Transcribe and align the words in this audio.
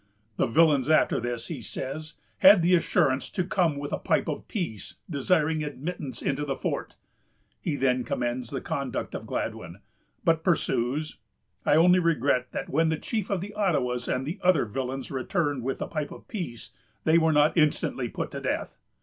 "The 0.37 0.47
villains 0.47 0.89
after 0.89 1.19
this," 1.19 1.45
he 1.45 1.61
says, 1.61 2.15
"had 2.39 2.63
the 2.63 2.73
assurance 2.73 3.29
to 3.29 3.43
come 3.43 3.77
with 3.77 3.91
a 3.93 3.99
Pipe 3.99 4.27
of 4.29 4.47
Peace, 4.47 4.95
desiring 5.07 5.63
admittance 5.63 6.23
into 6.23 6.43
the 6.43 6.55
fort." 6.55 6.95
He 7.59 7.75
then 7.75 8.03
commends 8.03 8.49
the 8.49 8.61
conduct 8.61 9.13
of 9.13 9.27
Gladwyn, 9.27 9.77
but 10.23 10.43
pursues: 10.43 11.17
"I 11.67 11.75
only 11.75 11.99
regret 11.99 12.47
that 12.51 12.67
when 12.67 12.89
the 12.89 12.97
chief 12.97 13.29
of 13.29 13.41
the 13.41 13.53
Ottawas 13.53 14.07
and 14.07 14.25
the 14.25 14.39
other 14.41 14.65
villains 14.65 15.11
returned 15.11 15.61
with 15.61 15.77
the 15.77 15.85
Pipe 15.87 16.09
of 16.11 16.27
Peace, 16.27 16.71
they 17.03 17.19
were 17.19 17.31
not 17.31 17.55
instantly 17.55 18.09
put 18.09 18.31
to 18.31 18.41
death. 18.41 18.79